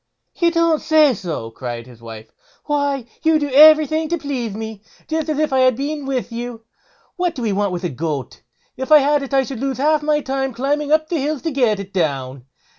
[0.33, 2.31] "You don't say so!" cried his wife;
[2.65, 6.61] "why, you do everything to please me, just as if I had been with you;
[7.17, 8.41] what do we want with a goat?
[8.75, 11.43] If I had it I should lose half my time in climbing up the hills
[11.43, 12.45] to get it down.